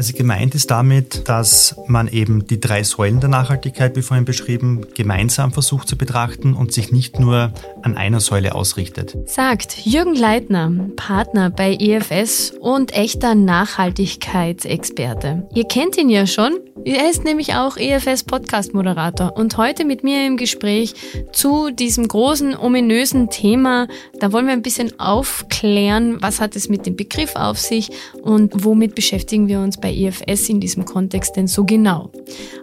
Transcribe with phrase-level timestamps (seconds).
[0.00, 4.86] Also gemeint ist damit, dass man eben die drei Säulen der Nachhaltigkeit, wie vorhin beschrieben,
[4.94, 9.18] gemeinsam versucht zu betrachten und sich nicht nur an einer Säule ausrichtet.
[9.26, 15.46] Sagt Jürgen Leitner, Partner bei EFS und echter Nachhaltigkeitsexperte.
[15.54, 16.60] Ihr kennt ihn ja schon.
[16.86, 20.94] Er ist nämlich auch EFS Podcast Moderator und heute mit mir im Gespräch
[21.30, 23.86] zu diesem großen, ominösen Thema.
[24.18, 27.90] Da wollen wir ein bisschen aufklären, was hat es mit dem Begriff auf sich
[28.22, 32.10] und womit beschäftigen wir uns bei bei EFS in diesem Kontext denn so genau?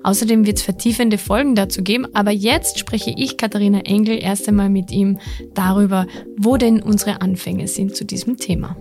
[0.03, 4.69] Außerdem wird es vertiefende Folgen dazu geben, aber jetzt spreche ich, Katharina Engel, erst einmal
[4.69, 5.06] mit ihm
[5.53, 6.07] darüber,
[6.37, 8.75] wo denn unsere Anfänge sind zu diesem Thema.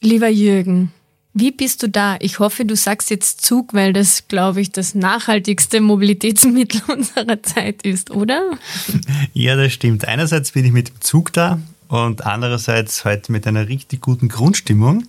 [0.00, 0.92] Lieber Jürgen,
[1.32, 2.16] wie bist du da?
[2.20, 7.82] Ich hoffe, du sagst jetzt Zug, weil das, glaube ich, das nachhaltigste Mobilitätsmittel unserer Zeit
[7.82, 8.58] ist, oder?
[9.32, 10.06] Ja, das stimmt.
[10.06, 15.04] Einerseits bin ich mit dem Zug da und andererseits heute mit einer richtig guten Grundstimmung,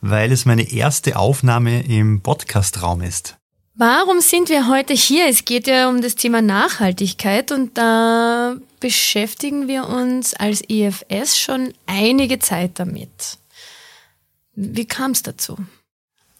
[0.00, 3.36] weil es meine erste Aufnahme im Podcast-Raum ist.
[3.76, 5.28] Warum sind wir heute hier?
[5.28, 11.74] Es geht ja um das Thema Nachhaltigkeit und da beschäftigen wir uns als EFS schon
[11.86, 13.38] einige Zeit damit.
[14.54, 15.58] Wie kam es dazu?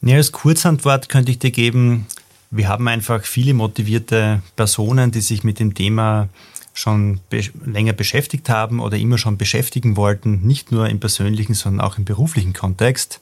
[0.00, 2.06] Ja, als Kurzantwort könnte ich dir geben,
[2.52, 6.28] wir haben einfach viele motivierte Personen, die sich mit dem Thema
[6.72, 11.84] schon be länger beschäftigt haben oder immer schon beschäftigen wollten, nicht nur im persönlichen, sondern
[11.84, 13.20] auch im beruflichen Kontext.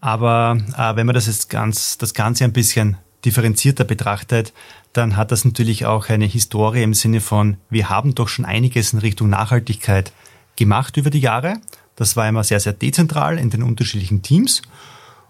[0.00, 2.96] Aber äh, wenn man das jetzt ganz, das Ganze ein bisschen
[3.26, 4.52] differenzierter betrachtet,
[4.92, 8.92] dann hat das natürlich auch eine Historie im Sinne von, wir haben doch schon einiges
[8.92, 10.12] in Richtung Nachhaltigkeit
[10.56, 11.58] gemacht über die Jahre.
[11.96, 14.62] Das war immer sehr, sehr dezentral in den unterschiedlichen Teams.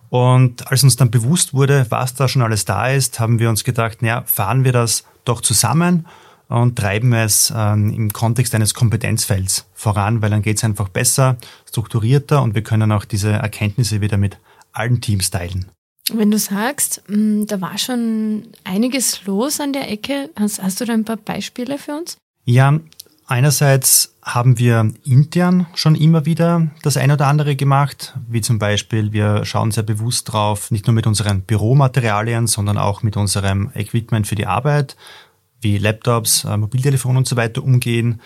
[0.08, 3.64] Und als uns dann bewusst wurde, was da schon alles da ist, haben wir uns
[3.64, 6.06] gedacht, naja, fahren wir das doch zusammen
[6.48, 11.36] und treiben es ähm, im Kontext eines Kompetenzfelds voran, weil dann geht es einfach besser,
[11.68, 14.38] strukturierter und wir können auch diese Erkenntnisse wieder mit
[14.72, 15.66] allen Teams teilen.
[16.12, 20.84] Wenn du sagst, mm, da war schon einiges los an der Ecke, hast, hast du
[20.84, 22.16] da ein paar Beispiele für uns?
[22.44, 22.78] Ja,
[23.26, 29.12] einerseits haben wir intern schon immer wieder das ein oder andere gemacht, wie zum Beispiel
[29.12, 34.28] wir schauen sehr bewusst drauf, nicht nur mit unseren Büromaterialien, sondern auch mit unserem Equipment
[34.28, 34.96] für die Arbeit
[35.60, 38.20] wie Laptops, äh, Mobiltelefon und so weiter umgehen.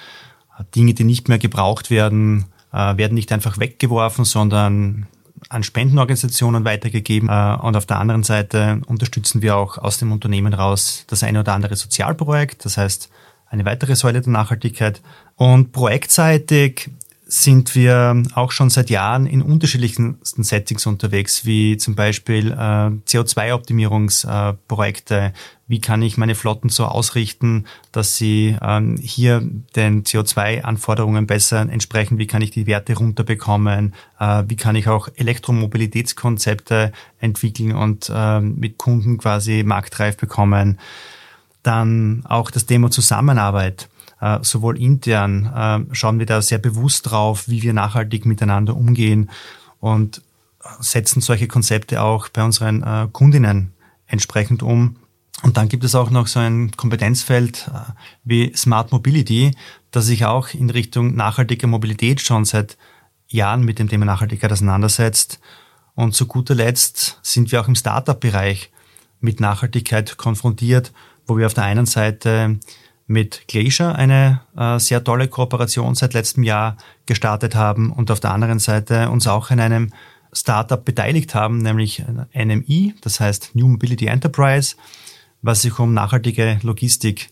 [0.74, 5.06] Dinge, die nicht mehr gebraucht werden, äh, werden nicht einfach weggeworfen, sondern
[5.48, 7.28] an Spendenorganisationen weitergegeben.
[7.28, 11.40] Äh, und auf der anderen Seite unterstützen wir auch aus dem Unternehmen raus das eine
[11.40, 13.10] oder andere Sozialprojekt, das heißt
[13.46, 15.02] eine weitere Säule der Nachhaltigkeit.
[15.34, 16.90] Und projektseitig
[17.32, 25.32] sind wir auch schon seit Jahren in unterschiedlichsten Settings unterwegs, wie zum Beispiel äh, CO2-Optimierungsprojekte.
[25.68, 32.18] wie kann ich meine Flotten so ausrichten, dass sie ähm, hier den CO2-Anforderungen besser entsprechen?
[32.18, 33.94] Wie kann ich die Werte runterbekommen?
[34.18, 40.80] Äh, wie kann ich auch Elektromobilitätskonzepte entwickeln und äh, mit Kunden quasi marktreif bekommen?
[41.62, 43.88] Dann auch das Thema Zusammenarbeit.
[44.20, 49.30] Äh, sowohl intern äh, schauen wir da sehr bewusst drauf, wie wir nachhaltig miteinander umgehen
[49.80, 50.22] und
[50.80, 53.72] setzen solche Konzepte auch bei unseren äh, Kundinnen
[54.06, 54.96] entsprechend um.
[55.42, 57.70] Und dann gibt es auch noch so ein Kompetenzfeld
[58.24, 59.52] wie Smart Mobility,
[59.90, 62.76] das sich auch in Richtung nachhaltiger Mobilität schon seit
[63.26, 65.40] Jahren mit dem Thema Nachhaltigkeit auseinandersetzt.
[65.94, 68.70] Und zu guter Letzt sind wir auch im Startup-Bereich
[69.20, 70.92] mit Nachhaltigkeit konfrontiert,
[71.26, 72.58] wo wir auf der einen Seite
[73.10, 76.76] mit Glacier eine äh, sehr tolle Kooperation seit letztem Jahr
[77.06, 79.92] gestartet haben und auf der anderen Seite uns auch in einem
[80.32, 84.76] Startup beteiligt haben, nämlich NMI, das heißt New Mobility Enterprise,
[85.42, 87.30] was sich um nachhaltige Logistik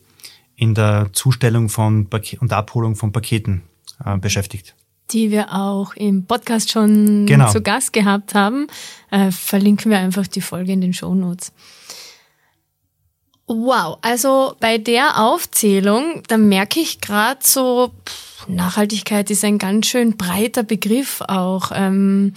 [0.56, 3.62] in der Zustellung von Paket und Abholung von Paketen
[4.04, 4.74] äh, beschäftigt.
[5.12, 7.52] Die wir auch im Podcast schon genau.
[7.52, 8.66] zu Gast gehabt haben.
[9.12, 11.52] Äh, verlinken wir einfach die Folge in den Show Notes.
[13.48, 17.92] Wow, also bei der Aufzählung, da merke ich gerade so,
[18.46, 21.72] Nachhaltigkeit ist ein ganz schön breiter Begriff auch.
[21.74, 22.34] Ähm,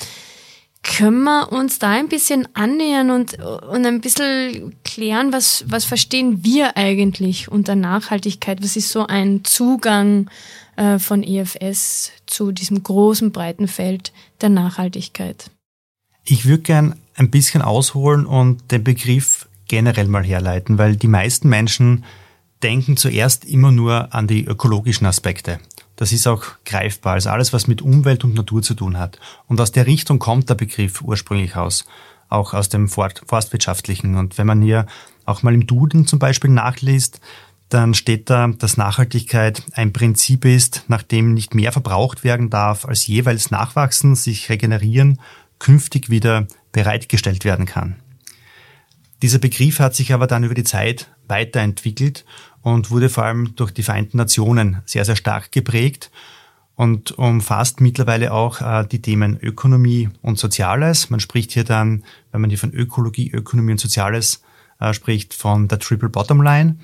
[0.83, 6.43] können wir uns da ein bisschen annähern und, und ein bisschen klären, was, was verstehen
[6.43, 8.63] wir eigentlich unter Nachhaltigkeit?
[8.63, 10.29] Was ist so ein Zugang
[10.77, 15.51] äh, von EFS zu diesem großen, breiten Feld der Nachhaltigkeit?
[16.23, 21.47] Ich würde gern ein bisschen ausholen und den Begriff generell mal herleiten, weil die meisten
[21.47, 22.03] Menschen
[22.61, 25.61] denken zuerst immer nur an die ökologischen Aspekte.
[25.95, 29.17] Das ist auch greifbar, also alles, was mit Umwelt und Natur zu tun hat.
[29.47, 31.85] Und aus der Richtung kommt der Begriff ursprünglich aus,
[32.27, 34.17] auch aus dem forstwirtschaftlichen.
[34.17, 34.87] Und wenn man hier
[35.23, 37.21] auch mal im Duden zum Beispiel nachliest,
[37.69, 42.83] dann steht da, dass Nachhaltigkeit ein Prinzip ist, nach dem nicht mehr verbraucht werden darf,
[42.83, 45.21] als jeweils nachwachsen, sich regenerieren,
[45.59, 48.00] künftig wieder bereitgestellt werden kann.
[49.21, 52.25] Dieser Begriff hat sich aber dann über die Zeit weiterentwickelt
[52.61, 56.11] und wurde vor allem durch die Vereinten Nationen sehr, sehr stark geprägt
[56.75, 61.11] und umfasst mittlerweile auch äh, die Themen Ökonomie und Soziales.
[61.11, 64.41] Man spricht hier dann, wenn man hier von Ökologie, Ökonomie und Soziales
[64.79, 66.77] äh, spricht, von der Triple Bottom Line.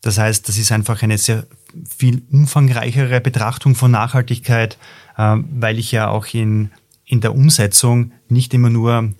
[0.00, 1.46] Das heißt, das ist einfach eine sehr
[1.88, 4.78] viel umfangreichere Betrachtung von Nachhaltigkeit,
[5.16, 6.70] äh, weil ich ja auch in,
[7.04, 9.12] in der Umsetzung nicht immer nur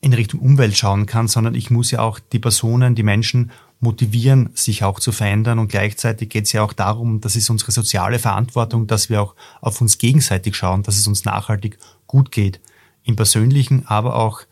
[0.00, 3.50] in Richtung Umwelt schauen kann, sondern ich muss ja auch die Personen, die Menschen
[3.80, 5.58] motivieren, sich auch zu verändern.
[5.58, 9.34] Und gleichzeitig geht es ja auch darum, das ist unsere soziale Verantwortung, dass wir auch
[9.60, 12.60] auf uns gegenseitig schauen, dass es uns nachhaltig gut geht.
[13.02, 14.42] Im persönlichen, aber auch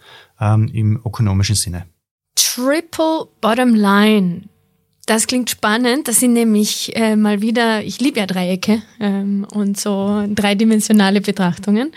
[0.40, 1.86] ähm, im ökonomischen Sinne.
[2.34, 4.48] Triple Bottom Line.
[5.08, 6.06] Das klingt spannend.
[6.06, 11.92] Das sind nämlich äh, mal wieder, ich liebe ja Dreiecke ähm, und so dreidimensionale Betrachtungen.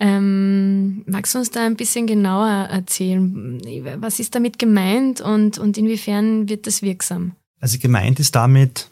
[0.00, 3.60] Ähm, magst du uns da ein bisschen genauer erzählen?
[4.00, 7.36] Was ist damit gemeint und, und inwiefern wird das wirksam?
[7.60, 8.90] Also gemeint ist damit,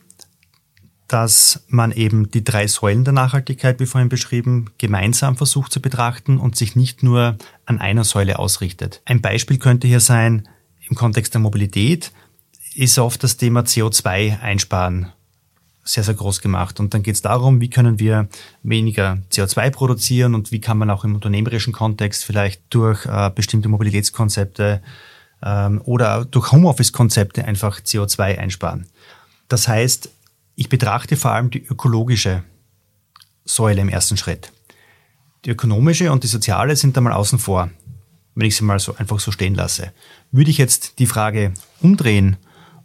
[1.09, 6.39] dass man eben die drei Säulen der Nachhaltigkeit, wie vorhin beschrieben, gemeinsam versucht zu betrachten
[6.39, 9.03] und sich nicht nur an einer Säule ausrichtet.
[9.05, 10.49] Ein Beispiel könnte hier sein,
[10.89, 12.13] im Kontext der Mobilität
[12.75, 15.13] ist oft das Thema CO2 einsparen
[15.85, 16.81] sehr, sehr groß gemacht.
[16.81, 18.29] Und dann geht es darum, wie können wir
[18.63, 23.69] weniger CO2 produzieren und wie kann man auch im unternehmerischen Kontext vielleicht durch äh, bestimmte
[23.69, 24.83] Mobilitätskonzepte
[25.43, 28.87] ähm, oder durch Homeoffice-Konzepte einfach CO2 einsparen.
[29.49, 30.09] Das heißt,
[30.57, 32.43] ich betrachte vor allem die ökologische
[33.45, 34.53] Säule im ersten Schritt.
[35.45, 37.69] Die ökonomische und die soziale sind da mal außen vor,
[38.35, 39.93] wenn ich sie mal so einfach so stehen lasse.
[40.33, 42.39] Würde ich jetzt die Frage umdrehen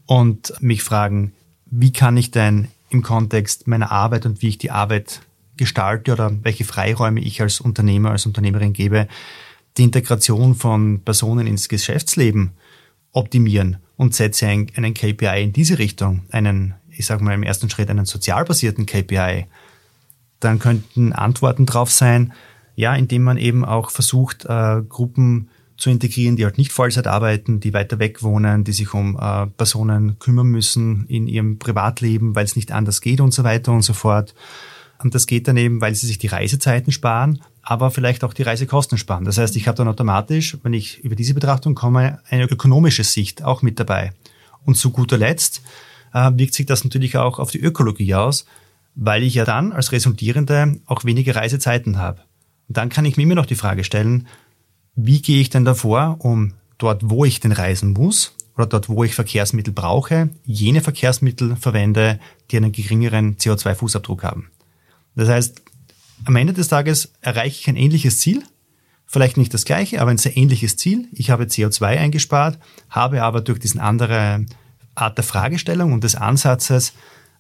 [0.10, 1.34] und mich fragen,
[1.68, 5.22] wie kann ich denn im Kontext meiner Arbeit und wie ich die Arbeit
[5.56, 9.08] gestalte oder welche Freiräume ich als Unternehmer, als Unternehmerin gebe,
[9.78, 12.54] die Integration von Personen ins Geschäftsleben
[13.12, 17.92] optimieren und setze einen KPI in diese Richtung, einen, ich sage mal im ersten Schritt
[17.92, 19.46] einen sozial basierten KPI,
[20.40, 22.34] dann könnten Antworten drauf sein,
[22.76, 25.50] ja, indem man eben auch versucht, äh, Gruppen
[25.80, 29.48] zu integrieren, die halt nicht Vollzeit arbeiten, die weiter weg wohnen, die sich um äh,
[29.48, 33.82] Personen kümmern müssen in ihrem Privatleben, weil es nicht anders geht und so weiter und
[33.82, 34.36] so fort.
[35.02, 38.44] Und das geht dann eben, weil sie sich die Reisezeiten sparen, aber vielleicht auch die
[38.44, 39.24] Reisekosten sparen.
[39.24, 43.44] Das heißt, ich habe dann automatisch, wenn ich über diese Betrachtung komme, eine ökonomische Sicht
[43.44, 44.12] auch mit dabei.
[44.66, 45.62] Und zu guter Letzt
[46.14, 48.46] äh, wirkt sich das natürlich auch auf die Ökologie aus,
[48.96, 52.20] weil ich ja dann als Resultierende auch weniger Reisezeiten habe.
[52.68, 54.28] Und dann kann ich mir immer noch die Frage stellen,
[54.96, 59.04] wie gehe ich denn davor, um dort, wo ich denn reisen muss oder dort, wo
[59.04, 62.20] ich Verkehrsmittel brauche, jene Verkehrsmittel verwende,
[62.52, 64.50] die einen geringeren CO2-Fußabdruck haben.
[65.16, 65.62] Das heißt,
[66.26, 68.44] am Ende des Tages erreiche ich ein ähnliches Ziel,
[69.06, 71.08] vielleicht nicht das gleiche, aber ein sehr ähnliches Ziel.
[71.14, 72.60] Ich habe CO2 eingespart,
[72.90, 74.46] habe aber durch diesen andere
[74.96, 76.94] Art der Fragestellung und des Ansatzes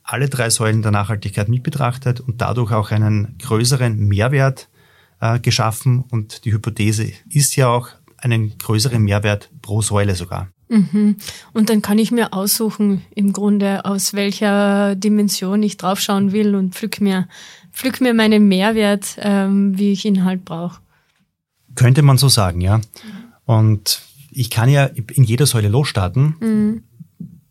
[0.04, 4.69] alle drei Säulen der Nachhaltigkeit mit betrachtet und dadurch auch einen größeren Mehrwert
[5.21, 10.50] äh, geschaffen und die Hypothese ist ja auch einen größeren Mehrwert pro Säule sogar.
[10.69, 11.16] Mhm.
[11.54, 16.75] Und dann kann ich mir aussuchen, im Grunde, aus welcher Dimension ich draufschauen will und
[16.75, 17.27] pflück mir,
[17.71, 20.80] pflück mir meinen Mehrwert, ähm, wie ich ihn halt brauche.
[21.76, 22.81] Könnte man so sagen, ja.
[23.45, 26.83] Und ich kann ja in jeder Säule losstarten mhm.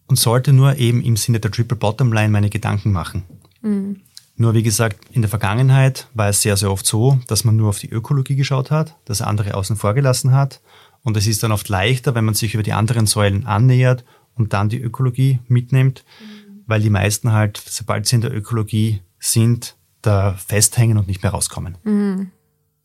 [0.06, 3.24] und sollte nur eben im Sinne der Triple Bottom Line meine Gedanken machen.
[3.62, 4.00] Mhm.
[4.40, 7.70] Nur wie gesagt, in der Vergangenheit war es sehr, sehr oft so, dass man nur
[7.70, 10.60] auf die Ökologie geschaut hat, das andere außen vor gelassen hat.
[11.02, 14.04] Und es ist dann oft leichter, wenn man sich über die anderen Säulen annähert
[14.36, 16.62] und dann die Ökologie mitnimmt, mhm.
[16.66, 21.32] weil die meisten halt, sobald sie in der Ökologie sind, da festhängen und nicht mehr
[21.32, 21.76] rauskommen.
[21.82, 22.30] Mhm.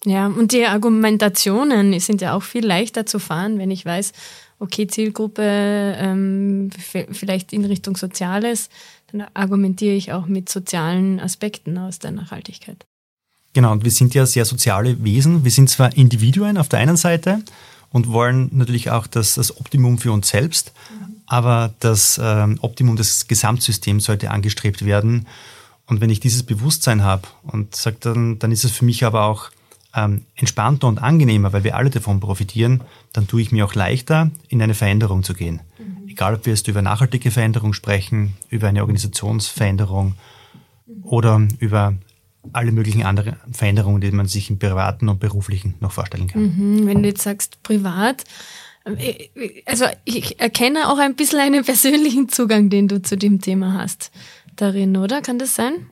[0.06, 4.12] Ja, und die Argumentationen sind ja auch viel leichter zu fahren, wenn ich weiß,
[4.60, 5.44] okay, Zielgruppe
[5.98, 6.70] ähm,
[7.12, 8.70] vielleicht in Richtung Soziales,
[9.12, 12.86] dann argumentiere ich auch mit sozialen Aspekten aus der Nachhaltigkeit.
[13.54, 15.44] Genau, und wir sind ja sehr soziale Wesen.
[15.44, 17.44] Wir sind zwar Individuen auf der einen Seite
[17.92, 21.16] und wollen natürlich auch das, das Optimum für uns selbst, mhm.
[21.28, 25.28] aber das ähm, Optimum des Gesamtsystems sollte angestrebt werden.
[25.86, 29.26] Und wenn ich dieses Bewusstsein habe und sage, dann, dann ist es für mich aber
[29.26, 29.52] auch
[29.96, 32.82] ähm, entspannter und angenehmer, weil wir alle davon profitieren,
[33.14, 35.62] dann tue ich mir auch leichter, in eine Veränderung zu gehen.
[35.78, 36.10] Mhm.
[36.10, 40.16] Egal, ob wir jetzt über nachhaltige Veränderung sprechen, über eine Organisationsveränderung
[40.86, 41.04] mhm.
[41.04, 41.96] oder über
[42.52, 46.42] alle möglichen anderen Veränderungen, die man sich im privaten und beruflichen noch vorstellen kann.
[46.42, 46.88] Mhm.
[46.88, 48.26] Wenn du jetzt sagst privat,
[49.66, 54.12] Also ich erkenne auch ein bisschen einen persönlichen Zugang, den du zu dem Thema hast
[54.56, 55.22] darin, oder?
[55.22, 55.88] Kann das sein?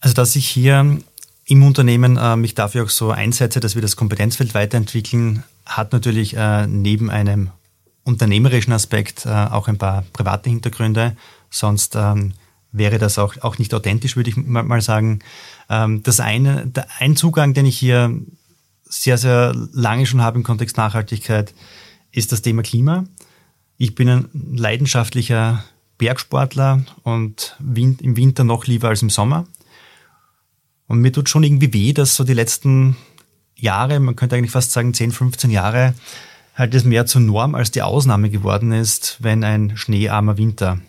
[0.00, 0.98] Also dass ich hier
[1.46, 6.36] im Unternehmen äh, mich dafür auch so einsetze, dass wir das Kompetenzfeld weiterentwickeln, hat natürlich
[6.36, 7.50] äh, neben einem
[8.02, 11.16] unternehmerischen Aspekt äh, auch ein paar private Hintergründe.
[11.48, 12.34] Sonst ähm,
[12.72, 15.20] wäre das auch, auch nicht authentisch, würde ich mal, sagen.
[15.70, 18.12] Ähm, das eine, der, ein Zugang, den ich hier
[18.84, 21.54] sehr, sehr lange schon habe im Kontext Nachhaltigkeit,
[22.10, 23.04] ist das Thema Klima.
[23.78, 25.64] Ich bin ein leidenschaftlicher
[25.98, 29.46] Bergsportler und im Winter noch lieber als im Sommer.
[30.88, 32.96] Und mir tut schon irgendwie weh, dass so die letzten
[33.56, 35.94] Jahre, man könnte eigentlich fast sagen 10, 15 Jahre,
[36.54, 40.80] halt das mehr zur Norm als die Ausnahme geworden ist, wenn ein schneearmer Winter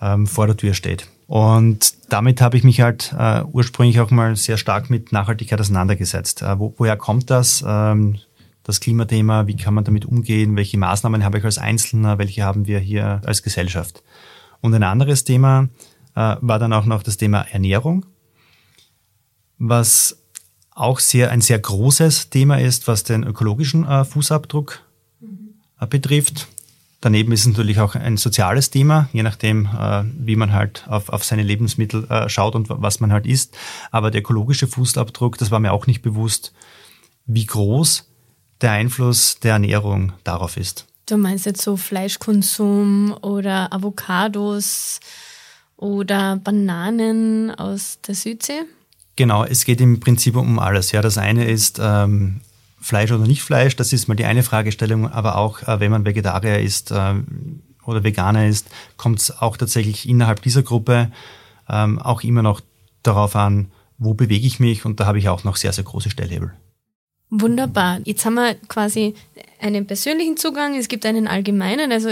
[0.00, 1.08] ähm, vor der Tür steht.
[1.26, 6.42] Und damit habe ich mich halt äh, ursprünglich auch mal sehr stark mit Nachhaltigkeit auseinandergesetzt.
[6.42, 7.64] Äh, wo, woher kommt das?
[7.66, 8.18] Ähm,
[8.62, 10.56] das Klimathema, wie kann man damit umgehen?
[10.56, 12.18] Welche Maßnahmen habe ich als Einzelner?
[12.18, 14.02] Welche haben wir hier als Gesellschaft?
[14.60, 15.68] Und ein anderes Thema
[16.14, 18.06] äh, war dann auch noch das Thema Ernährung,
[19.68, 20.18] was
[20.70, 24.82] auch sehr ein sehr großes Thema ist, was den ökologischen äh, Fußabdruck
[25.80, 26.48] äh, betrifft.
[27.00, 31.10] Daneben ist es natürlich auch ein soziales Thema, je nachdem, äh, wie man halt auf,
[31.10, 33.56] auf seine Lebensmittel äh, schaut und was man halt isst.
[33.90, 36.52] Aber der ökologische Fußabdruck, das war mir auch nicht bewusst,
[37.26, 38.08] wie groß
[38.60, 40.86] der Einfluss der Ernährung darauf ist.
[41.06, 45.00] Du meinst jetzt so Fleischkonsum oder Avocados
[45.76, 48.62] oder Bananen aus der Südsee?
[49.16, 50.92] Genau, es geht im Prinzip um alles.
[50.92, 52.40] Ja, das eine ist ähm,
[52.80, 56.04] Fleisch oder nicht Fleisch, das ist mal die eine Fragestellung, aber auch äh, wenn man
[56.04, 57.14] Vegetarier ist äh,
[57.84, 61.10] oder Veganer ist, kommt es auch tatsächlich innerhalb dieser Gruppe
[61.68, 62.60] ähm, auch immer noch
[63.02, 66.10] darauf an, wo bewege ich mich und da habe ich auch noch sehr, sehr große
[66.10, 66.52] Stellhebel.
[67.36, 67.98] Wunderbar.
[68.04, 69.14] Jetzt haben wir quasi
[69.58, 71.90] einen persönlichen Zugang, es gibt einen allgemeinen.
[71.90, 72.10] Also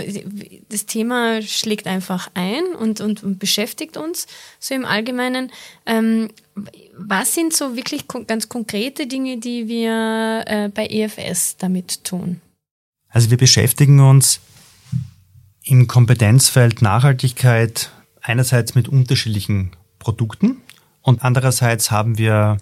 [0.68, 4.26] das Thema schlägt einfach ein und, und, und beschäftigt uns
[4.58, 5.52] so im Allgemeinen.
[5.86, 6.30] Ähm,
[6.98, 12.40] was sind so wirklich ganz konkrete Dinge, die wir äh, bei EFS damit tun?
[13.08, 14.40] Also wir beschäftigen uns
[15.62, 20.56] im Kompetenzfeld Nachhaltigkeit einerseits mit unterschiedlichen Produkten
[21.00, 22.58] und andererseits haben wir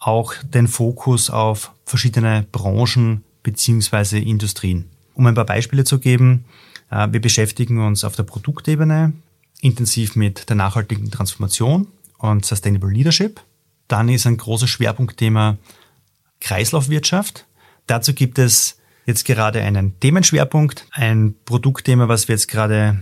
[0.00, 4.90] auch den Fokus auf verschiedene Branchen beziehungsweise Industrien.
[5.14, 6.46] Um ein paar Beispiele zu geben,
[6.90, 9.12] äh, wir beschäftigen uns auf der Produktebene
[9.60, 11.86] intensiv mit der nachhaltigen Transformation
[12.18, 13.40] und Sustainable Leadership.
[13.88, 15.58] Dann ist ein großes Schwerpunktthema
[16.40, 17.46] Kreislaufwirtschaft.
[17.86, 20.86] Dazu gibt es jetzt gerade einen Themenschwerpunkt.
[20.92, 22.98] Ein Produktthema, was wir jetzt gerade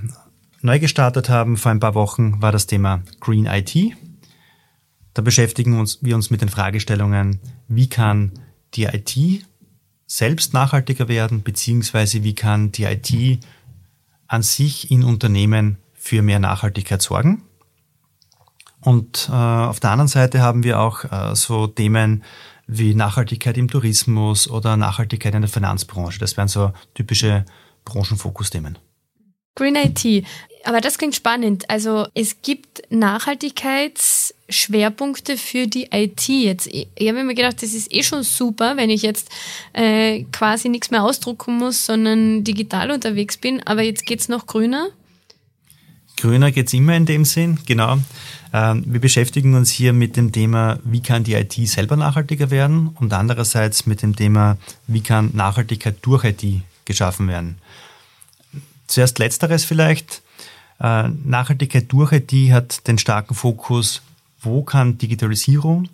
[0.62, 3.76] neu gestartet haben vor ein paar Wochen, war das Thema Green IT.
[5.18, 8.38] Da beschäftigen uns, wir uns mit den Fragestellungen, wie kann
[8.74, 9.44] die IT
[10.06, 13.44] selbst nachhaltiger werden, beziehungsweise wie kann die IT
[14.28, 17.42] an sich in Unternehmen für mehr Nachhaltigkeit sorgen.
[18.80, 22.22] Und äh, auf der anderen Seite haben wir auch äh, so Themen
[22.68, 26.20] wie Nachhaltigkeit im Tourismus oder Nachhaltigkeit in der Finanzbranche.
[26.20, 27.44] Das wären so typische
[27.84, 28.78] Branchenfokusthemen.
[29.58, 30.24] Green IT.
[30.64, 31.68] Aber das klingt spannend.
[31.68, 36.68] Also es gibt Nachhaltigkeitsschwerpunkte für die IT jetzt.
[36.68, 39.28] Ich habe mir gedacht, das ist eh schon super, wenn ich jetzt
[39.72, 43.60] äh, quasi nichts mehr ausdrucken muss, sondern digital unterwegs bin.
[43.66, 44.86] Aber jetzt geht's noch grüner.
[46.16, 47.98] Grüner geht's immer in dem Sinn, genau.
[48.52, 52.96] Ähm, wir beschäftigen uns hier mit dem Thema, wie kann die IT selber nachhaltiger werden
[53.00, 56.44] und andererseits mit dem Thema, wie kann Nachhaltigkeit durch IT
[56.84, 57.58] geschaffen werden.
[58.88, 60.22] Zuerst letzteres vielleicht.
[60.80, 64.02] Äh, Nachhaltigkeit durch IT hat den starken Fokus,
[64.40, 65.88] wo kann Digitalisierung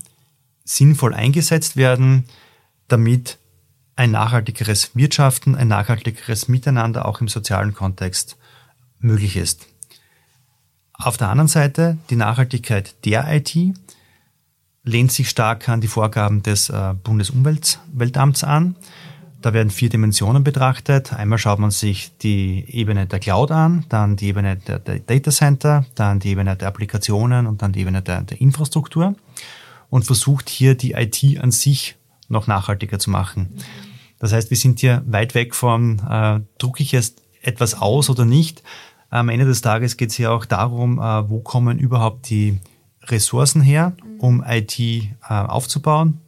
[0.64, 2.24] sinnvoll eingesetzt werden,
[2.88, 3.38] damit
[3.96, 8.36] ein nachhaltigeres Wirtschaften, ein nachhaltigeres Miteinander auch im sozialen Kontext
[8.98, 9.66] möglich ist.
[10.94, 13.56] Auf der anderen Seite, die Nachhaltigkeit der IT
[14.84, 18.76] lehnt sich stark an die Vorgaben des äh, Bundesumweltamts an.
[19.44, 21.12] Da werden vier Dimensionen betrachtet.
[21.12, 25.84] Einmal schaut man sich die Ebene der Cloud an, dann die Ebene der, Data Center,
[25.94, 29.14] dann die Ebene der Applikationen und dann die Ebene der, der Infrastruktur
[29.90, 31.96] und versucht hier die IT an sich
[32.30, 33.50] noch nachhaltiger zu machen.
[34.18, 38.24] Das heißt, wir sind hier weit weg von, äh, drucke ich jetzt etwas aus oder
[38.24, 38.62] nicht,
[39.10, 42.60] am Ende des Tages geht es ja auch darum, äh, wo kommen überhaupt die
[43.02, 46.22] Ressourcen her, um IT äh, aufzubauen.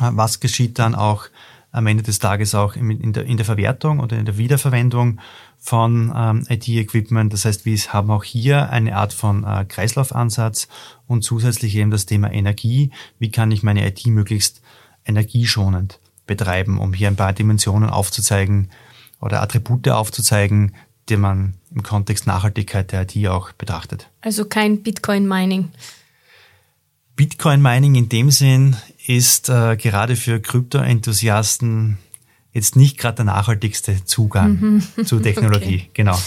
[0.00, 1.26] Äh, was geschieht dann auch
[1.72, 5.18] am Ende des Tages auch in der, in der Verwertung oder in der Wiederverwendung
[5.58, 7.32] von ähm, IT-Equipment.
[7.32, 10.68] Das heißt, wir haben auch hier eine Art von äh, Kreislaufansatz
[11.06, 12.90] und zusätzlich eben das Thema Energie.
[13.18, 14.60] Wie kann ich meine IT möglichst
[15.06, 18.70] energieschonend betreiben, um hier ein paar Dimensionen aufzuzeigen
[19.20, 20.74] oder Attribute aufzuzeigen,
[21.08, 24.08] die man im Kontext Nachhaltigkeit der IT auch betrachtet.
[24.20, 25.70] Also kein Bitcoin-Mining.
[27.16, 28.76] Bitcoin-Mining in dem Sinn
[29.06, 31.98] ist äh, gerade für Krypto-Enthusiasten
[32.52, 35.04] jetzt nicht gerade der nachhaltigste Zugang mhm.
[35.06, 35.82] zu Technologie.
[35.82, 35.90] Okay.
[35.94, 36.18] Genau.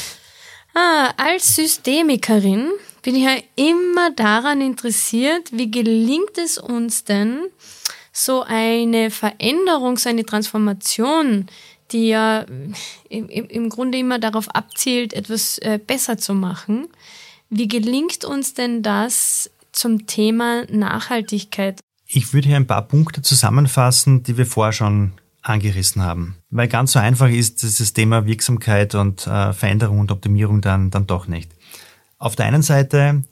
[0.74, 2.70] Ah, als Systemikerin
[3.02, 7.40] bin ich ja immer daran interessiert, wie gelingt es uns denn,
[8.12, 11.48] so eine Veränderung, so eine Transformation,
[11.92, 12.46] die ja
[13.10, 16.88] im, im Grunde immer darauf abzielt, etwas äh, besser zu machen.
[17.50, 21.82] Wie gelingt uns denn das zum Thema Nachhaltigkeit?
[22.08, 26.38] Ich würde hier ein paar Punkte zusammenfassen, die wir vorher schon angerissen haben.
[26.50, 31.08] Weil ganz so einfach ist dieses Thema Wirksamkeit und äh, Veränderung und Optimierung dann, dann
[31.08, 31.52] doch nicht.
[32.18, 33.24] Auf der einen Seite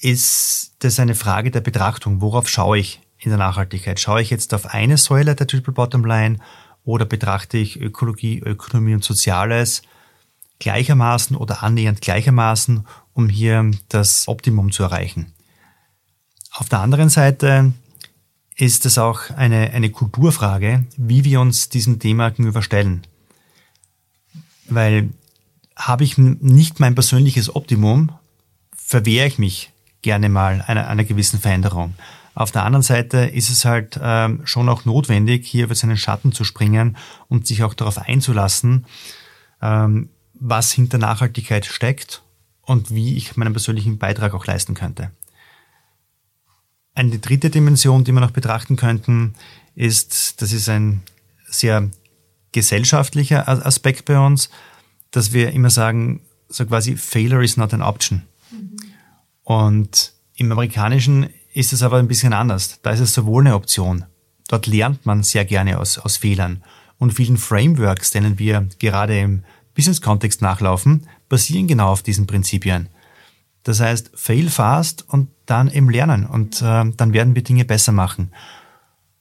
[0.00, 2.20] ist das eine Frage der Betrachtung.
[2.20, 4.00] Worauf schaue ich in der Nachhaltigkeit?
[4.00, 6.38] Schaue ich jetzt auf eine Säule der Triple Bottom Line
[6.84, 9.82] oder betrachte ich Ökologie, Ökonomie und Soziales
[10.58, 15.32] gleichermaßen oder annähernd gleichermaßen, um hier das Optimum zu erreichen?
[16.54, 17.72] Auf der anderen Seite
[18.56, 23.02] ist es auch eine, eine Kulturfrage, wie wir uns diesem Thema gegenüberstellen.
[24.68, 25.10] Weil
[25.76, 28.12] habe ich nicht mein persönliches Optimum,
[28.76, 31.94] verwehre ich mich gerne mal einer, einer gewissen Veränderung.
[32.34, 36.32] Auf der anderen Seite ist es halt ähm, schon auch notwendig, hier über seinen Schatten
[36.32, 36.96] zu springen
[37.28, 38.84] und sich auch darauf einzulassen,
[39.62, 42.22] ähm, was hinter Nachhaltigkeit steckt
[42.62, 45.10] und wie ich meinen persönlichen Beitrag auch leisten könnte.
[46.94, 49.34] Eine dritte Dimension, die wir noch betrachten könnten,
[49.74, 51.02] ist, das ist ein
[51.48, 51.88] sehr
[52.52, 54.50] gesellschaftlicher Aspekt bei uns,
[55.10, 58.22] dass wir immer sagen, so quasi Failure is not an option.
[58.50, 58.76] Mhm.
[59.44, 62.78] Und im Amerikanischen ist es aber ein bisschen anders.
[62.82, 64.04] Da ist es sowohl eine Option.
[64.48, 66.62] Dort lernt man sehr gerne aus, aus Fehlern.
[66.98, 69.44] Und vielen Frameworks, denen wir gerade im
[69.74, 72.88] Business-Kontext nachlaufen, basieren genau auf diesen Prinzipien.
[73.64, 77.92] Das heißt, fail fast und dann eben lernen und äh, dann werden wir Dinge besser
[77.92, 78.32] machen.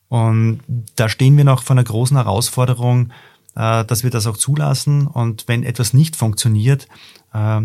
[0.10, 0.62] Und
[0.96, 3.12] da stehen wir noch vor einer großen Herausforderung,
[3.56, 6.88] äh, dass wir das auch zulassen und wenn etwas nicht funktioniert,
[7.34, 7.62] äh,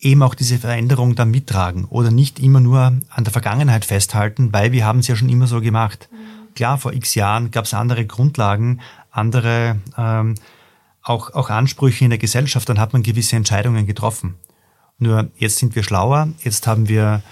[0.00, 4.72] eben auch diese Veränderung dann mittragen oder nicht immer nur an der Vergangenheit festhalten, weil
[4.72, 6.08] wir haben es ja schon immer so gemacht.
[6.12, 6.54] Mhm.
[6.54, 8.80] Klar, vor x Jahren gab es andere Grundlagen,
[9.10, 10.34] andere ähm,
[11.02, 14.36] auch, auch Ansprüche in der Gesellschaft, dann hat man gewisse Entscheidungen getroffen.
[14.98, 17.22] Nur jetzt sind wir schlauer, jetzt haben wir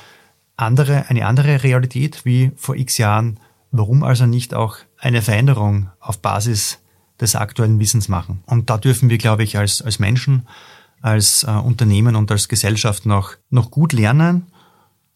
[0.57, 3.38] andere, eine andere Realität wie vor x Jahren.
[3.72, 6.79] Warum also nicht auch eine Veränderung auf Basis
[7.20, 8.42] des aktuellen Wissens machen?
[8.46, 10.46] Und da dürfen wir, glaube ich, als, als Menschen,
[11.02, 14.46] als äh, Unternehmen und als Gesellschaft noch, noch gut lernen,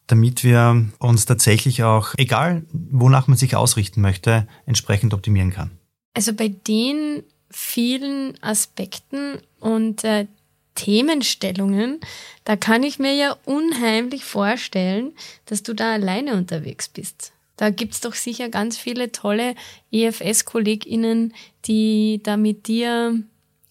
[0.09, 5.71] damit wir uns tatsächlich auch, egal wonach man sich ausrichten möchte, entsprechend optimieren kann.
[6.15, 10.27] Also bei den vielen Aspekten und äh,
[10.75, 12.01] Themenstellungen,
[12.45, 15.13] da kann ich mir ja unheimlich vorstellen,
[15.47, 17.33] dass du da alleine unterwegs bist.
[17.57, 19.55] Da gibt's doch sicher ganz viele tolle
[19.93, 21.35] EFS-KollegInnen,
[21.67, 23.23] die da mit dir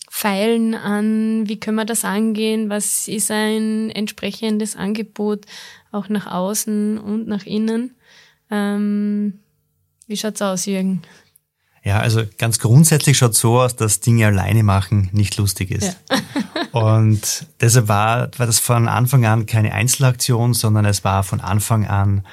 [0.10, 5.46] feilen an, wie können wir das angehen, was ist ein entsprechendes Angebot
[5.92, 7.96] auch nach außen und nach innen.
[8.52, 9.40] Ähm,
[10.08, 11.02] wie schaut's aus, Jürgen?
[11.84, 15.98] Ja, also ganz grundsätzlich schaut so aus, dass Dinge alleine machen nicht lustig ist.
[16.10, 16.18] Ja.
[16.80, 21.88] und deshalb war, war das von Anfang an keine Einzelaktion, sondern es war von Anfang
[21.88, 22.26] an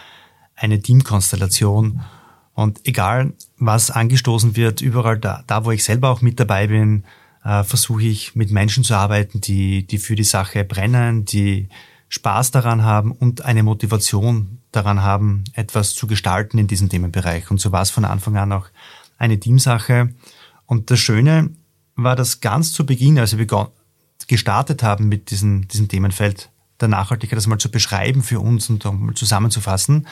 [0.56, 2.00] eine Teamkonstellation.
[2.54, 7.04] Und egal, was angestoßen wird, überall da, da wo ich selber auch mit dabei bin,
[7.44, 11.68] äh, versuche ich mit Menschen zu arbeiten, die, die für die Sache brennen, die
[12.09, 17.50] Spaß daran haben und eine Motivation daran haben, etwas zu gestalten in diesem Themenbereich.
[17.50, 18.66] Und so war es von Anfang an auch
[19.18, 20.14] eine Teamsache.
[20.66, 21.50] Und das Schöne
[21.94, 23.46] war, dass ganz zu Beginn, als wir
[24.26, 26.50] gestartet haben mit diesem, diesem Themenfeld
[26.81, 30.07] der Nachhaltigkeit, das mal zu beschreiben für uns und mal zusammenzufassen,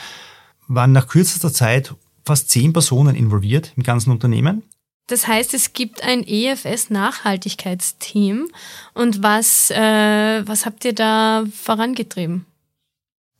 [0.66, 4.62] waren nach kürzester Zeit fast zehn Personen involviert im ganzen Unternehmen.
[5.06, 8.48] Das heißt, es gibt ein EFS-Nachhaltigkeitsteam.
[8.94, 12.46] Und was, äh, was habt ihr da vorangetrieben?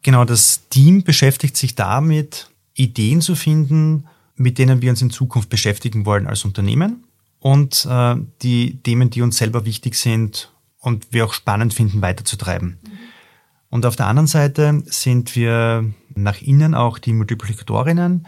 [0.03, 5.49] Genau, das Team beschäftigt sich damit, Ideen zu finden, mit denen wir uns in Zukunft
[5.49, 7.05] beschäftigen wollen als Unternehmen
[7.39, 12.79] und äh, die Themen, die uns selber wichtig sind und wir auch spannend finden, weiterzutreiben.
[12.83, 12.91] Mhm.
[13.71, 18.27] Und auf der anderen Seite sind wir nach innen auch die Multiplikatorinnen,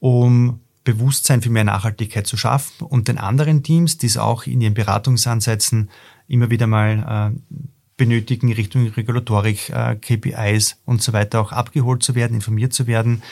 [0.00, 4.60] um Bewusstsein für mehr Nachhaltigkeit zu schaffen und den anderen Teams, die es auch in
[4.60, 5.90] ihren Beratungsansätzen
[6.26, 7.60] immer wieder mal äh,
[7.96, 13.22] benötigen, Richtung Regulatorik, äh, KPIs und so weiter auch abgeholt zu werden, informiert zu werden,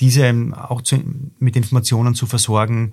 [0.00, 1.02] diese auch zu,
[1.38, 2.92] mit Informationen zu versorgen,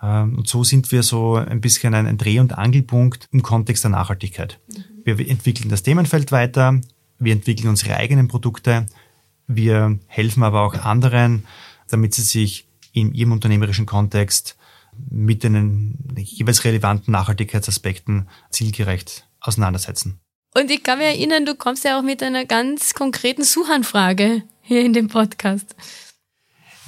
[0.00, 3.90] Ähm, und so sind wir so ein bisschen ein Dreh- und Angelpunkt im Kontext der
[3.90, 4.60] Nachhaltigkeit.
[5.04, 6.80] Wir entwickeln das Themenfeld weiter,
[7.18, 8.86] wir entwickeln unsere eigenen Produkte,
[9.48, 11.44] wir helfen aber auch anderen,
[11.88, 14.56] damit sie sich in ihrem unternehmerischen Kontext
[15.10, 20.20] mit den jeweils relevanten Nachhaltigkeitsaspekten zielgerecht auseinandersetzen.
[20.54, 24.84] Und ich kann mich erinnern, du kommst ja auch mit einer ganz konkreten Suchanfrage hier
[24.84, 25.74] in dem Podcast.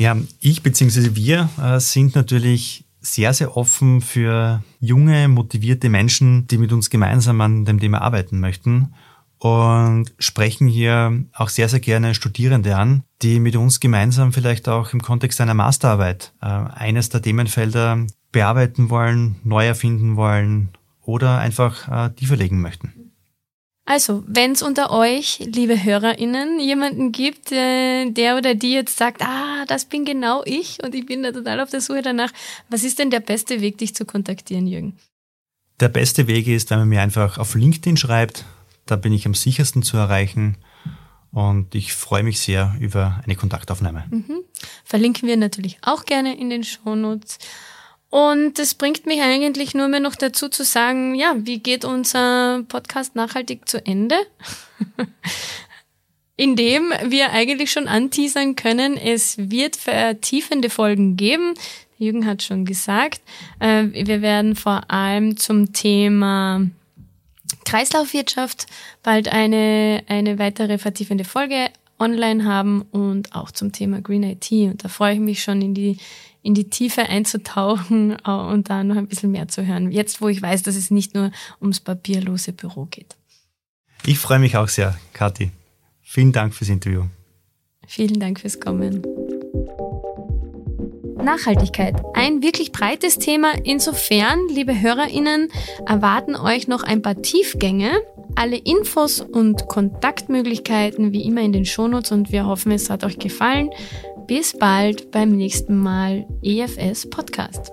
[0.01, 1.15] Ja, ich bzw.
[1.15, 7.39] wir äh, sind natürlich sehr, sehr offen für junge, motivierte Menschen, die mit uns gemeinsam
[7.43, 8.95] an dem Thema arbeiten möchten
[9.37, 14.95] und sprechen hier auch sehr, sehr gerne Studierende an, die mit uns gemeinsam vielleicht auch
[14.95, 20.71] im Kontext einer Masterarbeit äh, eines der Themenfelder bearbeiten wollen, neu erfinden wollen
[21.03, 23.00] oder einfach äh, tiefer legen möchten.
[23.91, 29.21] Also, wenn es unter euch, liebe HörerInnen, jemanden gibt, äh, der oder die jetzt sagt,
[29.21, 32.31] ah, das bin genau ich und ich bin da total auf der Suche danach,
[32.69, 34.97] was ist denn der beste Weg, dich zu kontaktieren, Jürgen?
[35.81, 38.45] Der beste Weg ist, wenn man mir einfach auf LinkedIn schreibt,
[38.87, 40.57] da bin ich am sichersten zu erreichen.
[41.33, 44.05] Und ich freue mich sehr über eine Kontaktaufnahme.
[44.09, 44.45] Mhm.
[44.85, 47.39] Verlinken wir natürlich auch gerne in den Shownotes.
[48.11, 52.65] Und das bringt mich eigentlich nur mehr noch dazu zu sagen, ja, wie geht unser
[52.69, 54.17] Podcast nachhaltig zu Ende?
[56.37, 61.55] Indem wir eigentlich schon anteasern können, es wird vertiefende Folgen geben.
[61.99, 63.21] Jürgen hat schon gesagt,
[63.61, 66.63] äh, wir werden vor allem zum Thema
[67.65, 68.67] Kreislaufwirtschaft
[69.03, 71.69] bald eine, eine weitere vertiefende Folge
[72.01, 74.51] online haben und auch zum Thema Green IT.
[74.51, 75.99] Und da freue ich mich schon in die,
[76.43, 79.93] in die Tiefe einzutauchen äh, und da noch ein bisschen mehr zu hören.
[79.93, 83.17] Jetzt, wo ich weiß, dass es nicht nur ums papierlose Büro geht.
[84.07, 85.51] Ich freue mich auch sehr, Kathi.
[86.01, 87.05] Vielen Dank fürs Interview.
[87.87, 89.03] Vielen Dank fürs Kommen.
[91.23, 92.03] Nachhaltigkeit.
[92.15, 93.53] Ein wirklich breites Thema.
[93.65, 95.49] Insofern, liebe HörerInnen,
[95.87, 97.91] erwarten euch noch ein paar Tiefgänge.
[98.37, 103.19] Alle Infos und Kontaktmöglichkeiten wie immer in den Shownotes und wir hoffen, es hat euch
[103.19, 103.71] gefallen.
[104.27, 107.73] Bis bald beim nächsten Mal EFS Podcast.